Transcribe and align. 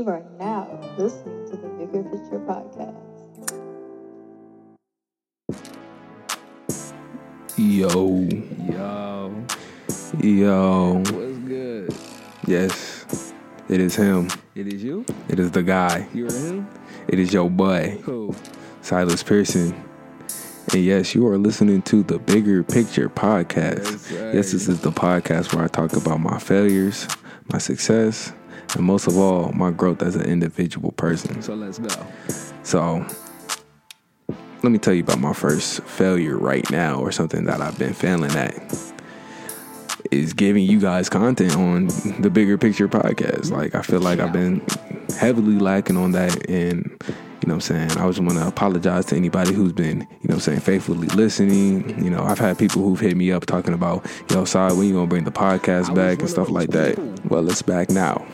You 0.00 0.08
are 0.08 0.24
now 0.38 0.80
listening 0.96 1.44
to 1.50 1.58
the 1.58 1.68
Bigger 1.68 2.02
Picture 2.04 2.38
Podcast. 2.48 2.96
Yo, 7.58 8.26
Yo, 8.72 9.44
yo, 10.22 10.94
what's 10.94 11.38
good? 11.40 11.94
yes, 12.46 13.34
it 13.68 13.78
is 13.78 13.94
him. 13.94 14.30
It 14.54 14.72
is 14.72 14.82
you? 14.82 15.04
It 15.28 15.38
is 15.38 15.50
the 15.50 15.62
guy. 15.62 16.08
You're 16.14 16.32
him? 16.32 16.66
It 17.06 17.18
is 17.18 17.34
your 17.34 17.50
boy, 17.50 17.98
Who? 18.04 18.34
Silas 18.80 19.22
Pearson. 19.22 19.74
And 20.72 20.82
yes, 20.82 21.14
you 21.14 21.26
are 21.26 21.36
listening 21.36 21.82
to 21.82 22.02
the 22.02 22.18
Bigger 22.18 22.62
Picture 22.62 23.10
Podcast. 23.10 23.84
Yes, 23.84 24.00
sir. 24.06 24.32
yes, 24.32 24.52
this 24.52 24.66
is 24.66 24.80
the 24.80 24.92
podcast 24.92 25.54
where 25.54 25.62
I 25.62 25.68
talk 25.68 25.92
about 25.92 26.20
my 26.20 26.38
failures, 26.38 27.06
my 27.52 27.58
success, 27.58 28.32
and 28.76 28.84
most 28.84 29.06
of 29.06 29.16
all, 29.16 29.52
my 29.52 29.70
growth 29.70 30.02
as 30.02 30.16
an 30.16 30.26
individual 30.26 30.92
person. 30.92 31.42
So 31.42 31.54
let's 31.54 31.78
go. 31.78 32.06
So, 32.62 33.06
let 34.62 34.70
me 34.70 34.78
tell 34.78 34.94
you 34.94 35.02
about 35.02 35.20
my 35.20 35.32
first 35.32 35.82
failure 35.82 36.36
right 36.36 36.68
now, 36.70 37.00
or 37.00 37.12
something 37.12 37.44
that 37.44 37.60
I've 37.60 37.78
been 37.78 37.94
failing 37.94 38.32
at. 38.32 38.92
Is 40.10 40.32
giving 40.32 40.64
you 40.64 40.80
guys 40.80 41.08
content 41.08 41.56
on 41.56 41.86
the 42.20 42.30
bigger 42.30 42.58
picture 42.58 42.88
podcast. 42.88 43.52
Like, 43.52 43.74
I 43.76 43.82
feel 43.82 44.00
like 44.00 44.18
I've 44.18 44.32
been 44.32 44.60
heavily 45.16 45.58
lacking 45.58 45.96
on 45.96 46.12
that. 46.12 46.50
And, 46.50 46.90
you 47.06 47.46
know 47.46 47.54
what 47.54 47.54
I'm 47.54 47.60
saying? 47.60 47.90
I 47.92 48.06
just 48.08 48.18
want 48.18 48.32
to 48.32 48.46
apologize 48.46 49.06
to 49.06 49.16
anybody 49.16 49.52
who's 49.52 49.72
been, 49.72 50.00
you 50.00 50.04
know 50.04 50.08
what 50.22 50.34
I'm 50.34 50.40
saying, 50.40 50.60
faithfully 50.60 51.06
listening. 51.08 52.02
You 52.02 52.10
know, 52.10 52.24
I've 52.24 52.40
had 52.40 52.58
people 52.58 52.82
who've 52.82 52.98
hit 52.98 53.16
me 53.16 53.30
up 53.30 53.46
talking 53.46 53.72
about, 53.72 54.04
yo, 54.30 54.44
sorry, 54.46 54.74
when 54.74 54.88
you 54.88 54.94
going 54.94 55.06
to 55.06 55.10
bring 55.10 55.24
the 55.24 55.30
podcast 55.30 55.94
back 55.94 56.18
and 56.20 56.28
stuff 56.28 56.50
like 56.50 56.70
that. 56.70 56.98
Well, 57.26 57.48
it's 57.48 57.62
back 57.62 57.88
now. 57.90 58.26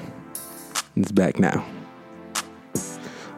It's 0.96 1.12
back 1.12 1.38
now 1.38 1.64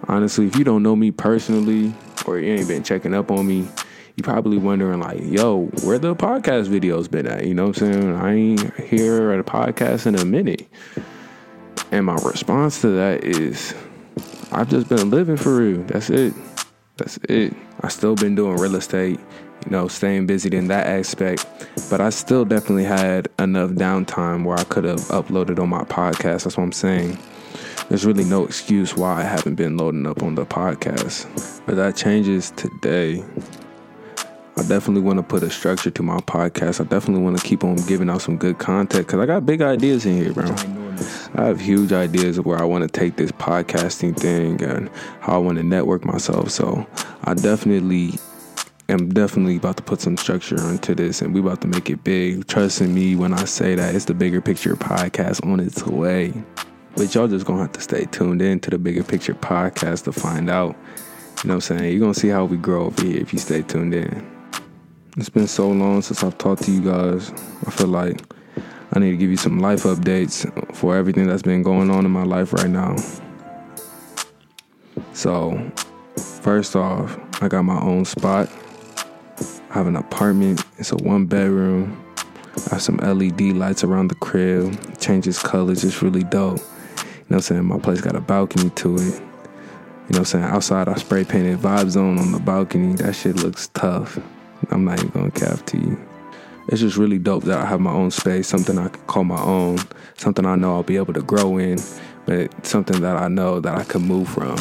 honestly, 0.09 0.47
if 0.47 0.57
you 0.57 0.65
don't 0.65 0.83
know 0.83 0.97
me 0.97 1.11
personally 1.11 1.95
or 2.27 2.39
you 2.39 2.53
ain't 2.55 2.69
been 2.69 2.83
checking 2.83 3.15
up 3.15 3.31
on 3.31 3.47
me, 3.47 3.69
you 4.17 4.25
probably 4.25 4.59
wondering 4.59 4.99
like, 4.99 5.21
yo, 5.23 5.67
where 5.85 5.99
the 5.99 6.17
podcast 6.17 6.67
videos 6.67 7.09
been 7.09 7.27
at? 7.27 7.47
You 7.47 7.55
know 7.55 7.69
what 7.69 7.83
I'm 7.83 7.93
saying? 7.93 8.15
I 8.15 8.35
ain't 8.35 8.75
here 8.81 9.31
at 9.31 9.39
a 9.39 9.45
podcast 9.45 10.07
in 10.07 10.17
a 10.17 10.25
minute. 10.25 10.67
And 11.93 12.07
my 12.07 12.17
response 12.17 12.81
to 12.81 12.89
that 12.89 13.23
is 13.23 13.75
I've 14.51 14.69
just 14.69 14.89
been 14.89 15.11
living 15.11 15.37
for 15.37 15.57
real. 15.57 15.83
That's 15.85 16.11
it. 16.11 16.35
That's 16.97 17.19
it. 17.29 17.55
I 17.81 17.89
still 17.89 18.17
been 18.17 18.35
doing 18.35 18.57
real 18.57 18.75
estate, 18.75 19.21
you 19.65 19.71
know, 19.71 19.87
staying 19.87 20.27
busy 20.27 20.55
in 20.57 20.67
that 20.67 20.89
aspect. 20.89 21.47
But 21.89 22.01
I 22.01 22.11
still 22.11 22.45
definitely 22.45 22.85
had 22.85 23.29
enough 23.39 23.71
downtime 23.71 24.45
where 24.45 24.59
I 24.59 24.65
could 24.65 24.85
have 24.85 25.01
uploaded 25.03 25.61
on 25.61 25.69
my 25.69 25.85
podcast. 25.85 26.45
That's 26.45 26.57
what 26.57 26.65
I'm 26.65 26.73
saying 26.73 27.19
there's 27.89 28.05
really 28.05 28.25
no 28.25 28.45
excuse 28.45 28.95
why 28.95 29.21
I 29.21 29.23
haven't 29.23 29.55
been 29.55 29.77
loading 29.77 30.07
up 30.07 30.23
on 30.23 30.35
the 30.35 30.45
podcast. 30.45 31.27
But 31.67 31.77
that 31.77 31.97
changes 31.97 32.51
today. 32.53 33.25
I 34.57 34.63
definitely 34.63 35.03
want 35.03 35.19
to 35.19 35.23
put 35.23 35.43
a 35.43 35.51
structure 35.51 35.91
to 35.91 36.03
my 36.03 36.19
podcast. 36.19 36.81
I 36.81 36.85
definitely 36.85 37.23
want 37.23 37.39
to 37.39 37.45
keep 37.45 37.65
on 37.65 37.77
giving 37.87 38.11
out 38.11 38.23
some 38.23 38.37
good 38.37 38.59
content 38.59 39.07
because 39.07 39.21
I 39.21 39.27
got 39.27 39.47
big 39.47 39.63
ideas 39.63 40.05
in 40.05 40.17
here, 40.17 40.33
bro. 40.33 40.55
I 41.35 41.45
have 41.45 41.61
huge 41.61 41.93
ideas 41.93 42.39
of 42.39 42.47
where 42.47 42.59
I 42.59 42.65
want 42.65 42.83
to 42.83 42.89
take 42.89 43.17
this 43.17 43.31
podcasting 43.33 44.19
thing 44.19 44.63
and 44.63 44.91
how 45.21 45.35
I 45.35 45.39
want 45.39 45.59
to 45.59 45.63
network 45.63 46.05
myself. 46.05 46.51
So 46.51 46.87
I 47.25 47.35
definitely 47.35 48.19
am 48.89 49.11
definitely 49.11 49.57
about 49.57 49.77
to 49.77 49.83
put 49.83 50.01
some 50.01 50.17
structure 50.17 50.57
into 50.69 50.95
this 50.95 51.23
and 51.23 51.33
we're 51.33 51.41
about 51.41 51.61
to 51.61 51.69
make 51.69 51.89
it 51.89 52.03
big. 52.03 52.47
Trust 52.49 52.81
in 52.81 52.93
me 52.93 53.15
when 53.15 53.33
I 53.33 53.45
say 53.45 53.77
that 53.77 53.95
it's 53.95 54.07
the 54.07 54.15
bigger 54.15 54.41
picture 54.41 54.75
podcast 54.75 55.47
on 55.47 55.61
its 55.61 55.87
way. 55.87 56.33
But 56.99 57.15
y'all 57.15 57.29
just 57.29 57.47
gonna 57.47 57.61
have 57.61 57.71
to 57.75 57.81
stay 57.81 58.07
tuned 58.07 58.43
in 58.43 58.59
to 58.59 58.71
the 58.71 58.77
bigger 58.77 59.05
picture 59.05 59.33
podcast 59.33 60.03
to 60.05 60.13
find 60.13 60.51
out. 60.51 60.75
You 61.45 61.49
know 61.49 61.55
what 61.55 61.71
I'm 61.71 61.79
saying? 61.79 61.93
You're 61.93 62.01
gonna 62.01 62.13
see 62.13 62.27
how 62.27 62.45
we 62.45 62.57
grow 62.57 62.87
over 62.87 63.05
here 63.05 63.21
if 63.21 63.33
you 63.33 63.39
stay 63.39 63.63
tuned 63.63 63.95
in. 63.95 64.29
It's 65.17 65.29
been 65.29 65.47
so 65.47 65.71
long 65.71 66.03
since 66.03 66.25
I've 66.25 66.37
talked 66.39 66.65
to 66.65 66.73
you 66.73 66.81
guys. 66.81 67.31
I 67.65 67.71
feel 67.71 67.87
like 67.87 68.21
I 68.93 68.99
need 68.99 69.13
to 69.13 69.17
give 69.17 69.31
you 69.31 69.37
some 69.37 69.61
life 69.61 69.85
updates 69.85 70.75
for 70.75 70.97
everything 70.97 71.29
that's 71.29 71.43
been 71.43 71.63
going 71.63 71.89
on 71.89 72.05
in 72.05 72.11
my 72.11 72.25
life 72.25 72.53
right 72.53 72.69
now. 72.69 72.97
So, 75.13 75.71
first 76.43 76.75
off, 76.75 77.17
I 77.41 77.47
got 77.47 77.63
my 77.63 77.81
own 77.81 78.07
spot. 78.07 78.51
I 79.71 79.75
have 79.75 79.87
an 79.87 79.95
apartment. 79.95 80.65
It's 80.79 80.91
a 80.91 80.97
one 80.97 81.27
bedroom. 81.27 82.05
I 82.73 82.75
have 82.75 82.83
some 82.83 82.97
LED 82.97 83.53
lights 83.53 83.85
around 83.85 84.09
the 84.09 84.17
crib. 84.17 84.99
Changes 84.99 85.39
colors. 85.39 85.85
It's 85.85 86.03
really 86.03 86.25
dope. 86.25 86.59
You 87.29 87.35
know 87.35 87.41
what 87.41 87.51
I'm 87.51 87.57
saying? 87.57 87.65
My 87.67 87.79
place 87.79 88.01
got 88.01 88.17
a 88.17 88.23
balcony 88.23 88.71
to 88.71 88.95
it. 88.97 89.01
You 89.01 89.05
know 89.05 89.21
what 90.07 90.19
I'm 90.21 90.25
saying? 90.25 90.45
Outside, 90.45 90.89
I 90.89 90.95
spray 90.95 91.25
painted 91.25 91.59
Vibe 91.59 91.91
Zone 91.91 92.19
on 92.19 92.33
the 92.33 92.39
balcony. 92.39 92.95
That 92.95 93.13
shit 93.13 93.37
looks 93.37 93.69
tough. 93.69 94.19
I'm 94.71 94.87
not 94.87 94.99
even 94.99 95.11
gonna 95.11 95.31
cap 95.31 95.67
to 95.67 95.77
you. 95.77 95.99
It's 96.69 96.81
just 96.81 96.97
really 96.97 97.19
dope 97.19 97.45
that 97.45 97.59
I 97.59 97.67
have 97.67 97.81
my 97.81 97.93
own 97.93 98.11
space, 98.11 98.49
something 98.49 98.79
I 98.79 98.89
can 98.89 99.03
call 99.03 99.25
my 99.25 99.43
own, 99.43 99.77
something 100.17 100.47
I 100.47 100.57
know 100.57 100.77
I'll 100.77 100.83
be 100.83 100.97
able 100.97 101.13
to 101.13 101.21
grow 101.21 101.59
in, 101.59 101.79
but 102.25 102.67
something 102.67 103.03
that 103.03 103.19
I 103.19 103.29
know 103.29 103.61
that 103.61 103.75
I 103.75 103.85
can 103.85 104.01
move 104.01 104.31
from. 104.31 104.59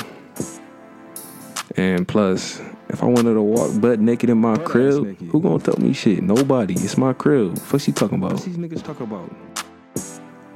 And 1.78 2.06
plus, 2.06 2.60
if 2.90 3.02
I 3.02 3.06
wanted 3.06 3.36
to 3.36 3.42
walk 3.42 3.80
butt 3.80 4.02
naked 4.02 4.30
in 4.30 4.40
my 4.40 4.58
crib, 4.58 5.18
who 5.32 5.40
gonna 5.40 5.60
tell 5.60 5.78
me 5.80 5.94
shit? 5.94 6.22
Nobody. 6.22 6.74
It's 6.74 6.98
my 6.98 7.14
crib. 7.14 7.58
What's 7.70 7.88
you 7.88 7.94
talking 7.94 8.18
about? 8.18 8.34
What's 8.34 8.44
these 8.44 8.58
niggas 8.58 8.84
talk 8.84 9.00
about? 9.00 9.34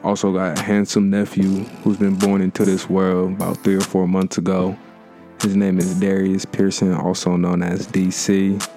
Also 0.03 0.34
got 0.34 0.57
a 0.57 0.62
handsome 0.62 1.09
nephew 1.09 1.63
who's 1.84 1.97
been 1.97 2.16
born 2.16 2.41
into 2.41 2.66
this 2.66 2.89
world 2.89 3.34
about 3.34 3.57
three 3.57 3.75
or 3.75 3.81
four 3.81 4.07
months 4.07 4.38
ago. 4.38 4.78
His 5.41 5.56
name 5.56 5.78
is 5.78 6.00
Darius 6.00 6.45
Pearson, 6.45 6.94
also 6.94 7.35
known 7.35 7.62
as 7.62 7.88
DC. 7.88 8.67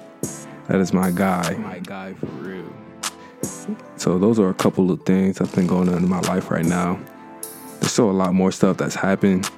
That 0.68 0.80
is 0.80 0.92
my 0.92 1.10
guy. 1.10 1.54
My 1.56 1.78
guy 1.78 2.14
for 2.14 2.26
real. 2.26 2.64
So 3.96 4.18
those 4.18 4.38
are 4.38 4.50
a 4.50 4.54
couple 4.54 4.90
of 4.90 5.02
things 5.04 5.38
that's 5.38 5.54
been 5.54 5.66
going 5.66 5.88
on 5.88 5.96
in 5.96 6.08
my 6.08 6.20
life 6.20 6.50
right 6.50 6.64
now. 6.64 6.98
There's 7.80 7.92
still 7.92 8.10
a 8.10 8.12
lot 8.12 8.34
more 8.34 8.52
stuff 8.52 8.76
that's 8.76 8.94
happened, 8.94 9.48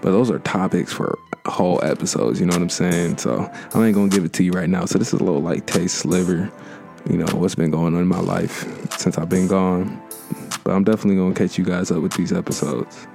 but 0.00 0.12
those 0.12 0.30
are 0.30 0.38
topics 0.40 0.92
for 0.92 1.18
whole 1.46 1.82
episodes. 1.84 2.40
You 2.40 2.46
know 2.46 2.54
what 2.54 2.62
I'm 2.62 2.68
saying? 2.68 3.18
So 3.18 3.50
I 3.74 3.86
ain't 3.86 3.94
gonna 3.94 4.08
give 4.08 4.24
it 4.24 4.32
to 4.34 4.44
you 4.44 4.52
right 4.52 4.68
now. 4.68 4.86
So 4.86 4.98
this 4.98 5.12
is 5.12 5.20
a 5.20 5.24
little 5.24 5.42
like 5.42 5.66
taste 5.66 5.96
sliver. 5.96 6.50
You 7.08 7.18
know 7.18 7.34
what's 7.34 7.54
been 7.54 7.70
going 7.70 7.94
on 7.94 8.00
in 8.00 8.08
my 8.08 8.20
life 8.20 8.66
since 8.98 9.18
I've 9.18 9.28
been 9.28 9.48
gone. 9.48 10.01
But 10.64 10.72
I'm 10.74 10.84
definitely 10.84 11.16
gonna 11.16 11.34
catch 11.34 11.58
you 11.58 11.64
guys 11.64 11.90
up 11.90 12.02
with 12.02 12.12
these 12.12 12.32
episodes. 12.32 13.06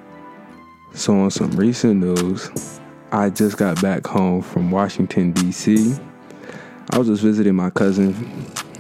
So 0.94 1.18
on 1.20 1.32
some 1.32 1.52
recent 1.52 2.02
news, 2.02 2.80
I 3.12 3.30
just 3.30 3.58
got 3.58 3.82
back 3.82 4.06
home 4.06 4.42
from 4.42 4.72
Washington 4.72 5.32
D.C. 5.32 5.96
I 6.90 6.98
was 6.98 7.08
just 7.08 7.22
visiting 7.22 7.56
my 7.56 7.70
cousin. 7.70 8.14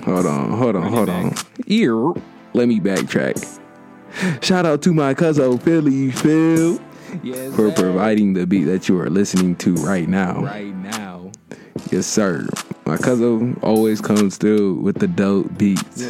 Hold 0.03 0.25
on, 0.25 0.51
hold 0.51 0.75
on, 0.75 0.91
hold 0.91 1.09
on. 1.09 1.33
Ear. 1.67 2.13
Let 2.53 2.67
me 2.67 2.79
backtrack. 2.79 3.59
Shout 4.41 4.65
out 4.65 4.81
to 4.83 4.93
my 4.93 5.13
cousin 5.13 5.57
Philly 5.59 6.11
Phil 6.11 6.79
Yes, 7.23 7.55
for 7.55 7.71
providing 7.71 8.33
the 8.33 8.47
beat 8.47 8.63
that 8.65 8.89
you 8.89 8.99
are 8.99 9.09
listening 9.09 9.55
to 9.57 9.75
right 9.75 10.07
now. 10.07 10.41
Right 10.43 10.75
now. 10.75 11.31
Yes, 11.91 12.05
sir. 12.05 12.47
My 12.85 12.97
cousin 12.97 13.59
always 13.61 14.01
comes 14.01 14.37
through 14.37 14.75
with 14.75 14.97
the 14.99 15.07
dope 15.07 15.57
beats. 15.57 16.01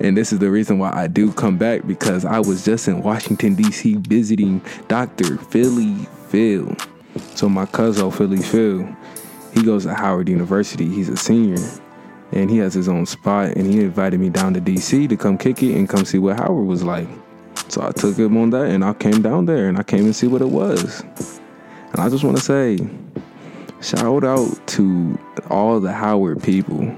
And 0.00 0.16
this 0.16 0.32
is 0.32 0.38
the 0.38 0.50
reason 0.50 0.78
why 0.78 0.90
I 0.92 1.06
do 1.06 1.32
come 1.32 1.56
back 1.56 1.86
because 1.86 2.24
I 2.24 2.40
was 2.40 2.64
just 2.64 2.88
in 2.88 3.02
Washington, 3.02 3.54
D.C. 3.54 3.96
visiting 3.96 4.60
Dr. 4.88 5.38
Philly 5.38 5.94
Phil. 6.28 6.74
So, 7.34 7.48
my 7.48 7.66
cousin, 7.66 8.10
Philly 8.10 8.42
Phil, 8.42 8.88
he 9.52 9.62
goes 9.62 9.84
to 9.84 9.94
Howard 9.94 10.28
University. 10.28 10.88
He's 10.88 11.08
a 11.08 11.16
senior 11.16 11.62
and 12.32 12.50
he 12.50 12.58
has 12.58 12.74
his 12.74 12.88
own 12.88 13.06
spot. 13.06 13.56
And 13.56 13.66
he 13.66 13.80
invited 13.80 14.18
me 14.18 14.30
down 14.30 14.54
to 14.54 14.60
D.C. 14.60 15.06
to 15.08 15.16
come 15.16 15.38
kick 15.38 15.62
it 15.62 15.76
and 15.76 15.88
come 15.88 16.04
see 16.04 16.18
what 16.18 16.36
Howard 16.36 16.66
was 16.66 16.82
like. 16.82 17.08
So, 17.68 17.82
I 17.82 17.92
took 17.92 18.16
him 18.16 18.36
on 18.36 18.50
that 18.50 18.66
and 18.66 18.84
I 18.84 18.94
came 18.94 19.22
down 19.22 19.46
there 19.46 19.68
and 19.68 19.78
I 19.78 19.82
came 19.82 20.04
and 20.04 20.16
see 20.16 20.26
what 20.26 20.42
it 20.42 20.50
was. 20.50 21.02
And 21.92 22.00
I 22.00 22.08
just 22.08 22.24
want 22.24 22.36
to 22.36 22.42
say, 22.42 22.78
shout 23.80 24.24
out 24.24 24.66
to 24.68 25.18
all 25.50 25.78
the 25.78 25.92
Howard 25.92 26.42
people 26.42 26.96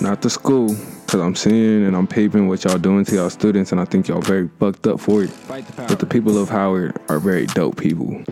not 0.00 0.22
the 0.22 0.30
school, 0.30 0.76
because 1.16 1.26
I'm 1.26 1.34
seeing 1.34 1.86
and 1.86 1.96
I'm 1.96 2.06
peeping 2.06 2.46
what 2.46 2.64
y'all 2.64 2.76
doing 2.76 3.06
to 3.06 3.14
y'all 3.14 3.30
students, 3.30 3.72
and 3.72 3.80
I 3.80 3.86
think 3.86 4.06
y'all 4.06 4.20
very 4.20 4.50
fucked 4.60 4.86
up 4.86 5.00
for 5.00 5.22
it. 5.22 5.30
The. 5.48 5.84
But 5.88 5.98
the 5.98 6.04
people 6.04 6.36
of 6.36 6.50
Howard 6.50 6.98
are 7.08 7.18
very 7.18 7.46
dope 7.46 7.80
people. 7.80 8.22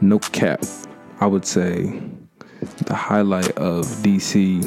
No 0.00 0.20
cap. 0.20 0.62
I 1.18 1.26
would 1.26 1.44
say 1.44 2.00
the 2.86 2.94
highlight 2.94 3.50
of 3.56 3.84
DC 4.04 4.64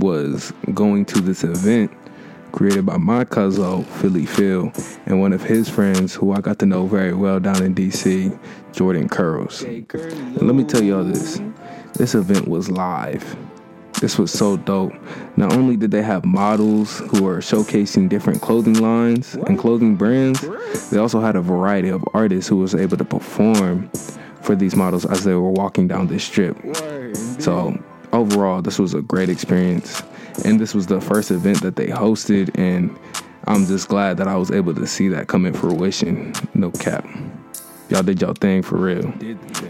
was 0.00 0.52
going 0.74 1.04
to 1.04 1.20
this 1.20 1.44
event 1.44 1.92
created 2.50 2.84
by 2.84 2.96
my 2.96 3.24
cousin 3.24 3.84
Philly 3.84 4.26
Phil 4.26 4.72
and 5.06 5.20
one 5.20 5.32
of 5.32 5.42
his 5.42 5.68
friends 5.68 6.14
who 6.14 6.32
I 6.32 6.40
got 6.40 6.58
to 6.58 6.66
know 6.66 6.86
very 6.86 7.14
well 7.14 7.38
down 7.38 7.62
in 7.62 7.76
DC, 7.76 8.36
Jordan 8.72 9.08
Curls. 9.08 9.60
Jay 9.60 9.82
Curly, 9.82 10.12
And 10.12 10.42
let 10.42 10.56
me 10.56 10.64
tell 10.64 10.82
y'all 10.82 11.04
this. 11.04 11.40
This 11.94 12.16
event 12.16 12.48
was 12.48 12.70
live. 12.70 13.36
This 14.02 14.18
was 14.18 14.32
so 14.32 14.56
dope. 14.56 14.92
Not 15.36 15.52
only 15.52 15.76
did 15.76 15.92
they 15.92 16.02
have 16.02 16.24
models 16.24 16.98
who 16.98 17.22
were 17.22 17.38
showcasing 17.38 18.08
different 18.08 18.42
clothing 18.42 18.74
lines 18.74 19.34
and 19.34 19.56
clothing 19.56 19.94
brands, 19.94 20.40
they 20.90 20.98
also 20.98 21.20
had 21.20 21.36
a 21.36 21.40
variety 21.40 21.88
of 21.88 22.04
artists 22.12 22.48
who 22.48 22.56
was 22.56 22.74
able 22.74 22.96
to 22.96 23.04
perform 23.04 23.88
for 24.42 24.56
these 24.56 24.74
models 24.74 25.06
as 25.06 25.22
they 25.22 25.34
were 25.34 25.52
walking 25.52 25.86
down 25.86 26.08
this 26.08 26.24
strip. 26.24 26.56
So 27.38 27.80
overall, 28.12 28.60
this 28.60 28.80
was 28.80 28.92
a 28.92 29.02
great 29.02 29.28
experience, 29.28 30.02
and 30.44 30.58
this 30.58 30.74
was 30.74 30.88
the 30.88 31.00
first 31.00 31.30
event 31.30 31.62
that 31.62 31.76
they 31.76 31.86
hosted, 31.86 32.50
and 32.58 32.98
I'm 33.46 33.66
just 33.66 33.88
glad 33.88 34.16
that 34.16 34.26
I 34.26 34.36
was 34.36 34.50
able 34.50 34.74
to 34.74 34.86
see 34.86 35.06
that 35.08 35.28
come 35.28 35.46
in 35.46 35.54
fruition. 35.54 36.34
No 36.54 36.72
cap. 36.72 37.06
Y'all 37.88 38.02
did 38.02 38.20
y'all 38.20 38.34
thing 38.34 38.62
for 38.62 38.78
real. 38.78 39.12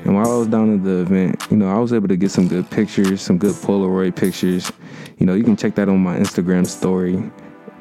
Did 0.03 0.15
the 0.15 0.15
thing. 0.15 0.15
And 0.15 0.15
while 0.15 0.37
I 0.37 0.39
was 0.39 0.49
down 0.49 0.75
at 0.75 0.85
the 0.85 1.01
event, 1.01 1.47
you 1.51 1.57
know, 1.57 1.69
I 1.71 1.79
was 1.79 1.93
able 1.93 2.09
to 2.09 2.17
get 2.17 2.31
some 2.31 2.49
good 2.49 2.71
pictures, 2.71 3.21
some 3.21 3.39
good 3.39 3.55
Polaroid 3.55 4.17
pictures. 4.17 4.73
You 5.19 5.27
know, 5.27 5.35
you 5.35 5.45
can 5.45 5.57
check 5.57 5.75
that 5.77 5.89
on 5.89 6.03
my 6.03 6.17
Instagram 6.17 6.67
story, 6.67 7.13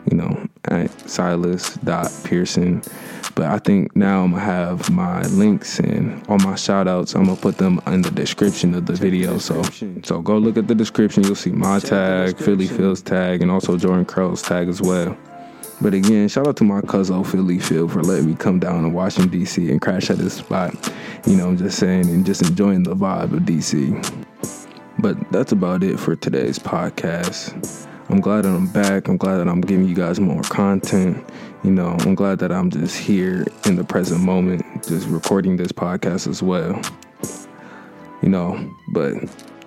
you 0.10 0.18
know, 0.18 0.48
at 0.66 0.92
silas.pearson. 1.10 2.84
But 3.36 3.46
I 3.46 3.60
think 3.60 3.96
now 3.96 4.24
I'm 4.24 4.32
gonna 4.32 4.44
have 4.44 4.90
my 4.90 5.22
links 5.24 5.80
and 5.80 6.22
all 6.28 6.38
my 6.40 6.56
shout 6.56 6.88
outs. 6.88 7.16
I'm 7.16 7.26
gonna 7.26 7.38
put 7.38 7.58
them 7.58 7.80
in 7.88 8.02
the 8.02 8.12
description 8.12 8.76
of 8.76 8.86
the 8.86 8.94
video. 8.94 9.38
So 9.38 9.64
so 10.04 10.22
go 10.22 10.38
look 10.38 10.58
at 10.58 10.68
the 10.68 10.76
description. 10.76 11.24
You'll 11.24 11.36
see 11.36 11.52
my 11.52 11.80
tag, 11.80 12.38
Philly. 12.38 12.68
Phil's 12.68 13.02
tag, 13.02 13.42
and 13.42 13.50
also 13.50 13.78
Jordan 13.78 14.06
Curl's 14.06 14.42
tag 14.42 14.68
as 14.68 14.82
well. 14.82 15.18
But 15.82 15.96
again, 15.96 16.28
shout 16.28 16.48
out 16.48 16.58
to 16.58 16.64
my 16.64 16.82
cousin 16.82 17.24
Philly 17.24 17.58
Phil 17.58 17.88
for 17.88 18.04
letting 18.04 18.28
me 18.28 18.36
come 18.36 18.60
down 18.60 18.84
to 18.84 18.90
Washington 18.90 19.32
DC 19.32 19.72
and 19.72 19.82
crash 19.82 20.12
at 20.12 20.20
his 20.20 20.34
spot. 20.34 20.74
You 21.26 21.38
know, 21.38 21.48
I'm 21.48 21.58
just 21.58 21.80
saying 21.80 22.08
and 22.08 22.24
just 22.24 22.44
enjoying 22.44 22.84
the 22.84 22.96
vibe 22.96 23.34
of 23.34 23.42
DC. 23.42 23.98
But 25.00 25.18
that's 25.32 25.52
about 25.52 25.84
it 25.84 26.00
for 26.00 26.16
today's 26.16 26.60
podcast. 26.60 27.88
I'm 28.10 28.20
glad 28.20 28.44
that 28.44 28.50
I'm 28.50 28.68
back. 28.68 29.08
I'm 29.08 29.18
glad 29.18 29.38
that 29.38 29.48
I'm 29.48 29.62
giving 29.62 29.88
you 29.88 29.96
guys 29.96 30.20
more 30.20 30.44
content. 30.44 31.26
You 31.64 31.72
know, 31.72 31.96
I'm 32.02 32.14
glad 32.14 32.40
that 32.40 32.52
I'm 32.52 32.70
just 32.70 32.98
here 32.98 33.48
in 33.66 33.76
the 33.76 33.84
present 33.84 34.22
moment, 34.22 34.86
just 34.88 35.08
recording 35.08 35.58
this 35.58 35.72
podcast 35.72 36.28
as 36.28 36.44
well. 36.44 36.80
You 38.22 38.30
know, 38.30 38.72
but 38.90 39.16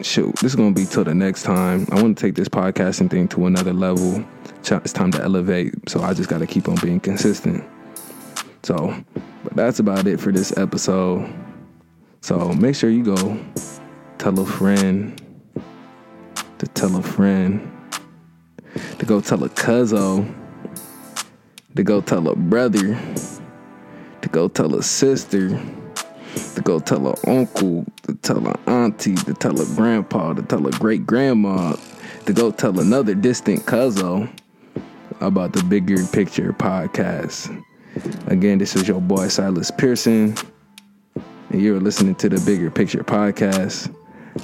shoot, 0.01 0.33
this 0.37 0.53
is 0.53 0.55
gonna 0.55 0.73
be 0.75 0.85
till 0.85 1.03
the 1.03 1.15
next 1.15 1.43
time. 1.43 1.89
I 1.91 2.01
want 2.01 2.17
to 2.19 2.25
take 2.25 2.37
this 2.37 2.49
podcasting 2.49 3.11
thing 3.11 3.27
to 3.29 3.47
another 3.47 3.73
level. 3.73 4.25
It's 4.71 4.95
time 4.95 5.11
to 5.13 5.23
elevate, 5.23 5.75
so 5.91 6.03
I 6.03 6.15
just 6.15 6.31
got 6.31 6.39
to 6.39 6.47
keep 6.47 6.69
on 6.69 6.77
being 6.77 6.99
consistent. 6.99 7.63
So, 8.63 8.97
but 9.45 9.55
that's 9.55 9.79
about 9.79 10.07
it 10.07 10.19
for 10.19 10.33
this 10.33 10.57
episode. 10.57 11.31
So 12.23 12.49
make 12.55 12.75
sure 12.75 12.89
you 12.89 13.05
go 13.05 13.39
tell 14.17 14.39
a 14.41 14.47
friend 14.47 15.21
to 16.59 16.67
tell 16.69 16.97
a 16.97 17.03
friend 17.03 17.71
to 18.99 19.05
go 19.05 19.21
tell 19.21 19.45
a 19.45 19.51
cuzzo 19.51 20.35
to 21.77 21.83
go 21.83 22.01
tell 22.01 22.27
a 22.29 22.35
brother 22.35 22.99
to 24.23 24.29
go 24.31 24.49
tell 24.49 24.75
a 24.77 24.83
sister 24.83 25.51
to 26.55 26.61
go 26.63 26.79
tell 26.79 27.07
a 27.07 27.15
uncle 27.27 27.85
to 28.05 28.15
tell 28.15 28.47
a 28.47 28.59
auntie 28.67 29.15
to 29.15 29.35
tell 29.35 29.61
a 29.61 29.67
grandpa 29.77 30.33
to 30.33 30.43
tell 30.43 30.67
a 30.67 30.71
great 30.73 31.07
grandma 31.07 31.77
to 32.25 32.33
go 32.33 32.51
tell 32.51 32.81
another 32.81 33.15
distant 33.15 33.67
cuzzo 33.67 34.27
about 35.21 35.53
the 35.53 35.63
bigger 35.65 36.05
picture 36.07 36.53
podcast. 36.53 37.63
Again 38.27 38.59
this 38.59 38.75
is 38.75 38.89
your 38.89 39.01
boy 39.01 39.29
silas 39.29 39.71
pearson 39.71 40.35
and 41.51 41.63
you're 41.63 41.81
listening 41.81 42.17
to 42.17 42.29
the 42.29 42.41
bigger 42.45 42.71
picture 42.71 43.05
podcast 43.05 43.95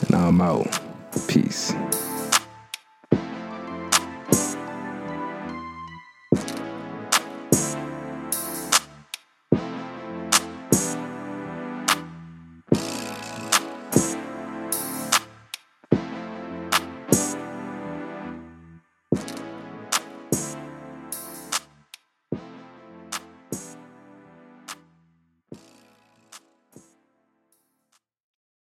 and 0.06 0.14
i'm 0.14 0.40
out. 0.40 0.78
Peace 1.26 1.74